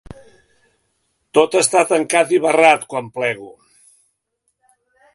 [1.39, 3.55] Tot està tancat i barrat, quan plego.